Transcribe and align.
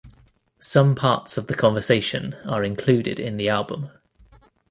Some 0.59 0.95
parts 0.95 1.37
of 1.37 1.45
the 1.45 1.53
conversation 1.53 2.33
are 2.49 2.63
included 2.63 3.19
in 3.19 3.37
the 3.37 3.49
album. 3.49 3.91